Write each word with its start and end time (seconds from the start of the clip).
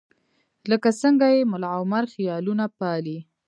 لکه 0.71 0.89
څنګه 1.01 1.25
چې 1.33 1.47
ملاعمر 1.51 2.03
خیالونه 2.13 2.65
پالي. 2.77 3.17